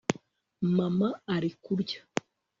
[0.77, 1.99] mama ari kurya